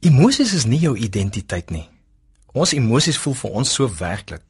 Emosies 0.00 0.52
is 0.52 0.66
nie 0.68 0.78
jou 0.78 0.96
identiteit 0.96 1.70
nie. 1.70 1.86
Ons 2.52 2.74
emosies 2.76 3.18
voel 3.18 3.34
vir 3.34 3.50
ons 3.60 3.72
so 3.78 3.88
werklik. 3.98 4.44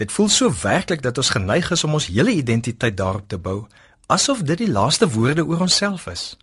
Dit 0.00 0.12
voel 0.12 0.28
so 0.32 0.48
werklik 0.62 1.02
dat 1.02 1.18
ons 1.18 1.32
geneig 1.34 1.70
is 1.74 1.84
om 1.84 1.96
ons 1.98 2.06
hele 2.08 2.32
identiteit 2.32 2.96
daarop 2.96 3.28
te 3.28 3.38
bou, 3.38 3.66
asof 4.06 4.42
dit 4.42 4.58
die 4.64 4.70
laaste 4.70 5.08
woorde 5.12 5.44
oor 5.44 5.66
onsself 5.66 6.06
is. 6.06 6.36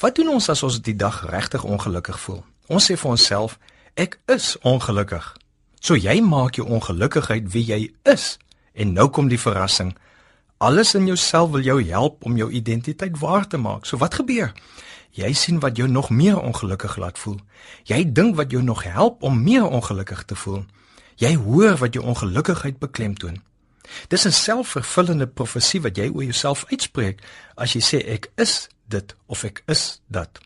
Wat 0.00 0.16
doen 0.16 0.32
ons 0.34 0.48
as 0.50 0.62
ons 0.66 0.80
die 0.82 0.96
dag 0.96 1.20
regtig 1.30 1.64
ongelukkig 1.64 2.18
voel? 2.20 2.42
Ons 2.66 2.88
sê 2.90 2.96
vir 2.98 3.10
onsself, 3.12 3.58
ek 3.94 4.18
is 4.32 4.56
ongelukkig. 4.66 5.26
So 5.80 5.94
jy 5.94 6.18
maak 6.24 6.58
jou 6.58 6.66
ongelukkigheid 6.66 7.46
wie 7.52 7.62
jy 7.68 7.80
is. 8.08 8.36
En 8.74 8.96
nou 8.96 9.06
kom 9.08 9.28
die 9.30 9.40
verrassing. 9.40 9.94
Alles 10.58 10.94
in 10.96 11.06
jouself 11.06 11.52
wil 11.52 11.62
jou 11.62 11.78
help 11.84 12.24
om 12.24 12.36
jou 12.36 12.50
identiteit 12.50 13.18
waar 13.20 13.46
te 13.46 13.60
maak. 13.60 13.86
So 13.86 14.00
wat 14.02 14.18
gebeur? 14.18 14.52
Jy 15.16 15.32
sien 15.32 15.60
wat 15.64 15.76
jou 15.76 15.88
nog 15.88 16.10
meer 16.10 16.36
ongelukkig 16.40 16.96
laat 16.96 17.18
voel. 17.18 17.38
Jy 17.88 18.12
dink 18.12 18.36
wat 18.36 18.50
jou 18.52 18.62
nog 18.62 18.82
help 18.84 19.22
om 19.22 19.42
meer 19.42 19.64
ongelukkig 19.64 20.24
te 20.24 20.36
voel. 20.36 20.64
Jy 21.16 21.34
hoor 21.40 21.76
wat 21.80 21.94
jou 21.96 22.04
ongelukkigheid 22.04 22.78
beklemtoon. 22.78 23.40
Dis 24.08 24.26
'n 24.26 24.32
selfvervullende 24.32 25.26
profesie 25.26 25.80
wat 25.80 25.96
jy 25.96 26.08
oor 26.08 26.24
jouself 26.24 26.64
uitspreek 26.68 27.22
as 27.54 27.72
jy 27.72 27.80
sê 27.80 28.08
ek 28.08 28.30
is 28.34 28.68
dit 28.88 29.14
of 29.26 29.44
ek 29.44 29.62
is 29.66 30.00
dat. 30.06 30.38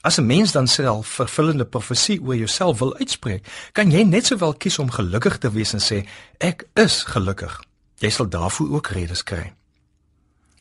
As 0.00 0.18
'n 0.18 0.26
mens 0.26 0.52
dan 0.52 0.66
self 0.66 1.06
vervullende 1.06 1.64
profesie 1.64 2.22
oor 2.22 2.36
jouself 2.36 2.78
wil 2.78 2.96
uitspreek, 2.96 3.46
kan 3.72 3.90
jy 3.90 4.02
net 4.02 4.26
sowel 4.26 4.54
kies 4.54 4.78
om 4.78 4.90
gelukkig 4.90 5.38
te 5.38 5.50
wees 5.50 5.72
en 5.72 5.80
sê 5.80 6.06
ek 6.38 6.64
is 6.74 7.02
gelukkig. 7.02 7.62
Jy 7.98 8.10
sal 8.10 8.28
daarvoor 8.28 8.70
ook 8.70 8.86
redes 8.86 9.22
kry. 9.22 9.52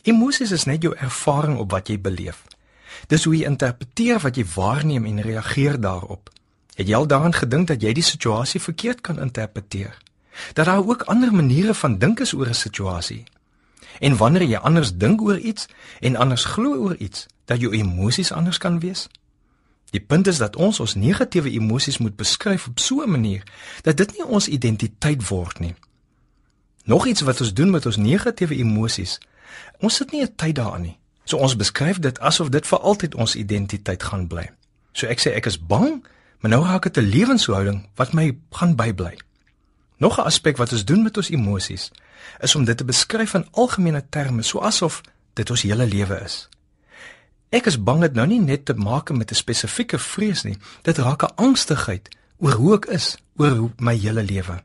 Emosies 0.02 0.52
is 0.52 0.64
net 0.64 0.82
jou 0.82 0.96
ervaring 0.96 1.58
op 1.58 1.72
wat 1.72 1.88
jy 1.88 2.00
beleef. 2.00 2.44
Dis 3.08 3.24
hoe 3.24 3.36
jy 3.38 3.46
interpreteer 3.46 4.20
wat 4.20 4.36
jy 4.36 4.46
waarneem 4.56 5.06
en 5.06 5.22
reageer 5.22 5.80
daarop. 5.80 6.30
Het 6.76 6.88
jy 6.88 6.96
al 6.96 7.08
daaraan 7.08 7.34
gedink 7.34 7.68
dat 7.68 7.82
jy 7.82 7.94
die 7.94 8.04
situasie 8.04 8.62
verkeerd 8.62 9.02
kan 9.02 9.20
interpreteer? 9.20 9.98
Dat 10.54 10.66
daar 10.66 10.88
ook 10.88 11.02
ander 11.02 11.34
maniere 11.34 11.74
van 11.74 11.98
dink 11.98 12.20
is 12.20 12.34
oor 12.34 12.48
'n 12.48 12.54
situasie. 12.54 13.24
En 14.00 14.18
wanneer 14.18 14.44
jy 14.44 14.58
anders 14.58 14.96
dink 14.98 15.22
oor 15.22 15.38
iets 15.38 15.68
en 16.00 16.16
anders 16.16 16.46
glo 16.46 16.76
oor 16.76 16.96
iets, 16.96 17.26
dat 17.46 17.60
jou 17.60 17.74
emosies 17.74 18.32
anders 18.32 18.58
kan 18.58 18.80
wees? 18.80 19.08
Die 19.94 20.02
punt 20.02 20.28
is 20.28 20.38
dat 20.38 20.56
ons 20.56 20.80
ons 20.80 20.96
negatiewe 20.96 21.52
emosies 21.52 21.98
moet 21.98 22.16
beskryf 22.16 22.68
op 22.68 22.80
so 22.80 23.04
'n 23.04 23.10
manier 23.10 23.44
dat 23.82 23.98
dit 23.98 24.12
nie 24.12 24.26
ons 24.26 24.48
identiteit 24.48 25.28
word 25.28 25.60
nie. 25.60 25.76
Nog 26.84 27.08
iets 27.08 27.22
wat 27.22 27.42
ons 27.42 27.54
doen 27.54 27.70
met 27.70 27.86
ons 27.86 27.98
negatiewe 27.98 28.56
emosies, 28.56 29.18
ons 29.80 29.96
sit 29.96 30.12
nie 30.12 30.22
'n 30.22 30.36
tyd 30.36 30.56
daaraan 30.56 30.82
nie. 30.82 30.98
So 31.24 31.38
ons 31.38 31.56
beskryf 31.56 32.00
dit 32.00 32.20
asof 32.20 32.50
dit 32.50 32.68
vir 32.68 32.80
altyd 32.80 33.16
ons 33.16 33.36
identiteit 33.36 34.04
gaan 34.04 34.28
bly. 34.28 34.50
So 34.94 35.08
ek 35.08 35.20
sê 35.24 35.34
ek 35.34 35.46
is 35.46 35.58
bang, 35.58 36.04
maar 36.40 36.52
nou 36.52 36.64
raak 36.64 36.84
dit 36.84 36.98
'n 36.98 37.10
lewenshouding 37.10 37.88
wat 37.96 38.14
my 38.14 38.36
gaan 38.52 38.76
bybly. 38.76 39.18
Nog 39.98 40.18
'n 40.18 40.26
aspek 40.26 40.58
wat 40.58 40.72
ons 40.72 40.86
doen 40.86 41.04
met 41.04 41.18
ons 41.18 41.30
emosies 41.30 41.92
is 42.40 42.56
om 42.56 42.66
dit 42.66 42.78
te 42.78 42.86
beskryf 42.86 43.34
in 43.34 43.48
algemene 43.52 44.04
terme, 44.10 44.44
so 44.44 44.60
asof 44.60 45.02
dit 45.34 45.50
ons 45.50 45.62
hele 45.62 45.86
lewe 45.86 46.22
is. 46.24 46.50
Ek 47.50 47.66
is 47.66 47.84
bang 47.84 48.02
dit 48.02 48.14
nou 48.14 48.28
nie 48.28 48.40
net 48.42 48.66
te 48.66 48.74
maak 48.74 49.12
met 49.12 49.32
'n 49.32 49.36
spesifieke 49.36 50.00
vrees 50.00 50.44
nie, 50.44 50.58
dit 50.82 50.98
raak 50.98 51.24
'n 51.24 51.36
angstigheid 51.36 52.10
oor 52.38 52.52
hoe 52.52 52.76
ek 52.76 52.86
is, 52.86 53.18
oor 53.36 53.56
hoe 53.56 53.72
my 53.78 53.96
hele 53.98 54.24
lewe. 54.24 54.64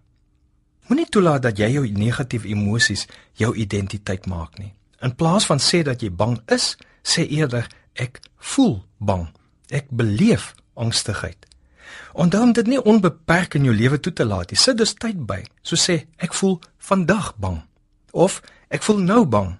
Moenie 0.88 1.08
toelaat 1.08 1.42
dat 1.42 1.58
jy 1.58 1.68
jou 1.68 1.88
negatiewe 1.88 2.48
emosies 2.48 3.06
jou 3.32 3.54
identiteit 3.54 4.26
maak 4.26 4.58
nie. 4.58 4.74
In 5.00 5.14
plaas 5.14 5.46
van 5.46 5.60
sê 5.62 5.82
dat 5.86 6.02
jy 6.02 6.10
bang 6.10 6.38
is, 6.46 6.76
sê 7.02 7.26
eerder 7.28 7.68
ek 7.94 8.20
voel 8.54 8.82
bang. 8.98 9.28
Ek 9.70 9.90
beleef 9.90 10.54
angstigheid. 10.74 11.46
Onthou 12.12 12.42
om 12.42 12.52
dit 12.52 12.66
nie 12.66 12.80
onbeperk 12.82 13.54
in 13.54 13.68
jou 13.68 13.74
lewe 13.74 14.00
toe 14.00 14.12
te 14.12 14.24
laat 14.24 14.50
nie. 14.50 14.58
Sit 14.58 14.78
dus 14.78 14.94
tyd 14.94 15.20
by. 15.26 15.42
So 15.62 15.76
sê 15.76 16.04
ek 16.18 16.34
voel 16.34 16.58
vandag 16.78 17.34
bang 17.38 17.62
of 18.12 18.40
ek 18.72 18.82
voel 18.82 18.98
nou 19.04 19.24
bang. 19.26 19.56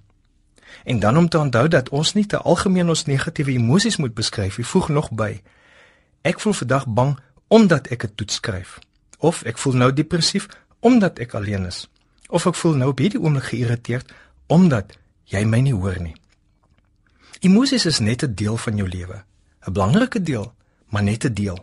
En 0.85 0.99
dan 0.99 1.17
om 1.17 1.29
te 1.29 1.39
onthou 1.39 1.69
dat 1.69 1.89
ons 1.89 2.15
nie 2.15 2.27
te 2.27 2.39
algemeen 2.39 2.89
ons 2.89 3.05
negatiewe 3.05 3.55
emosies 3.55 3.97
moet 3.97 4.15
beskryf 4.15 4.59
nie. 4.59 4.67
Voeg 4.67 4.89
nog 4.89 5.11
by. 5.13 5.39
Ek 6.27 6.41
voel 6.41 6.57
vandag 6.57 6.87
bang 6.87 7.17
omdat 7.49 7.89
ek 7.89 8.05
'n 8.05 8.15
toets 8.15 8.35
skryf. 8.35 8.79
Of 9.19 9.43
ek 9.43 9.59
voel 9.59 9.75
nou 9.75 9.93
depressief 9.93 10.49
omdat 10.81 11.19
ek 11.19 11.35
alleen 11.35 11.67
is. 11.67 11.89
Of 12.29 12.47
ek 12.47 12.55
voel 12.55 12.75
nou 12.75 12.91
op 12.91 12.99
hierdie 12.99 13.21
oomblik 13.21 13.45
geïrriteerd 13.45 14.13
omdat 14.47 14.99
jy 15.29 15.45
my 15.45 15.61
nie 15.65 15.75
hoor 15.77 16.01
nie. 16.01 16.17
Emosies 17.45 17.87
is 17.87 18.01
net 18.01 18.23
'n 18.25 18.35
deel 18.35 18.57
van 18.57 18.77
jou 18.77 18.89
lewe, 18.89 19.25
'n 19.67 19.73
belangrike 19.73 20.23
deel, 20.23 20.55
maar 20.89 21.03
net 21.03 21.25
'n 21.25 21.35
deel. 21.35 21.59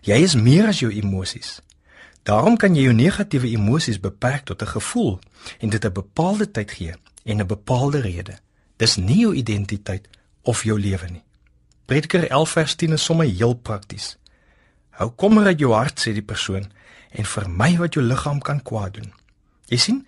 Jy 0.00 0.18
is 0.22 0.34
meer 0.34 0.66
as 0.66 0.78
jou 0.78 0.92
emosies. 0.92 1.60
Daarom 2.22 2.56
kan 2.56 2.74
jy 2.74 2.82
jou 2.82 2.94
negatiewe 2.94 3.48
emosies 3.48 4.00
beperk 4.00 4.44
tot 4.44 4.62
'n 4.62 4.66
gevoel 4.66 5.18
en 5.58 5.68
dit 5.68 5.84
'n 5.84 5.92
bepaalde 5.92 6.50
tyd 6.50 6.70
gee 6.70 6.94
en 7.24 7.40
'n 7.40 7.46
bepaalde 7.46 8.00
rede. 8.00 8.38
Dis 8.76 8.96
nie 8.96 9.18
jou 9.18 9.34
identiteit 9.34 10.08
of 10.42 10.62
jou 10.62 10.80
lewe 10.80 11.06
nie. 11.10 11.24
Prediker 11.84 12.30
11 12.30 12.50
vers 12.50 12.74
10 12.74 12.92
is 12.92 13.04
sommer 13.04 13.26
heel 13.26 13.54
prakties. 13.54 14.16
Hou 14.90 15.10
kommer 15.10 15.46
uit 15.46 15.58
jou 15.58 15.72
hart 15.72 16.00
sê 16.00 16.12
die 16.12 16.22
persoon 16.22 16.72
en 17.10 17.24
vermy 17.24 17.76
wat 17.76 17.94
jou 17.94 18.04
liggaam 18.04 18.40
kan 18.40 18.62
kwaad 18.62 18.94
doen. 18.94 19.12
Jy 19.66 19.76
sien, 19.76 20.06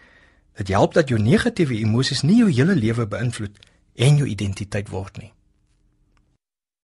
Dit 0.58 0.68
help 0.74 0.94
dat 0.94 1.08
jou 1.08 1.20
negatiewe 1.22 1.76
emosies 1.78 2.24
nie 2.26 2.40
jou 2.40 2.50
hele 2.50 2.74
lewe 2.74 3.06
beïnvloed 3.06 3.58
en 3.94 4.16
jou 4.18 4.26
identiteit 4.26 4.88
word 4.90 5.20
nie. 5.22 5.30